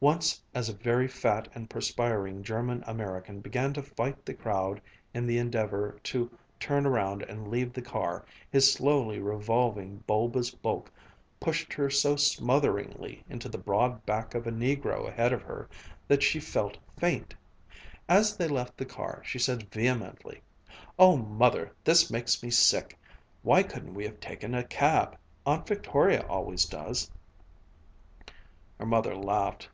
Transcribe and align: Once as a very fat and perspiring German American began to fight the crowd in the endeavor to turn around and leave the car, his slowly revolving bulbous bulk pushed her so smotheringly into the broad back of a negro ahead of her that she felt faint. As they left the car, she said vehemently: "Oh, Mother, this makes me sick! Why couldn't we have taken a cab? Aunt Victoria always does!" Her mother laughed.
Once 0.00 0.40
as 0.54 0.68
a 0.68 0.72
very 0.76 1.08
fat 1.08 1.48
and 1.56 1.68
perspiring 1.68 2.40
German 2.40 2.84
American 2.86 3.40
began 3.40 3.72
to 3.72 3.82
fight 3.82 4.24
the 4.24 4.32
crowd 4.32 4.80
in 5.12 5.26
the 5.26 5.38
endeavor 5.38 5.98
to 6.04 6.30
turn 6.60 6.86
around 6.86 7.20
and 7.24 7.48
leave 7.48 7.72
the 7.72 7.82
car, 7.82 8.24
his 8.48 8.72
slowly 8.72 9.18
revolving 9.18 9.96
bulbous 10.06 10.52
bulk 10.52 10.88
pushed 11.40 11.72
her 11.72 11.90
so 11.90 12.14
smotheringly 12.14 13.24
into 13.28 13.48
the 13.48 13.58
broad 13.58 14.06
back 14.06 14.36
of 14.36 14.46
a 14.46 14.52
negro 14.52 15.08
ahead 15.08 15.32
of 15.32 15.42
her 15.42 15.68
that 16.06 16.22
she 16.22 16.38
felt 16.38 16.78
faint. 16.96 17.34
As 18.08 18.36
they 18.36 18.46
left 18.46 18.76
the 18.76 18.86
car, 18.86 19.20
she 19.24 19.40
said 19.40 19.68
vehemently: 19.72 20.40
"Oh, 20.96 21.16
Mother, 21.16 21.72
this 21.82 22.08
makes 22.08 22.40
me 22.40 22.50
sick! 22.52 22.96
Why 23.42 23.64
couldn't 23.64 23.94
we 23.94 24.04
have 24.04 24.20
taken 24.20 24.54
a 24.54 24.62
cab? 24.62 25.18
Aunt 25.44 25.66
Victoria 25.66 26.24
always 26.28 26.66
does!" 26.66 27.10
Her 28.78 28.86
mother 28.86 29.16
laughed. 29.16 29.68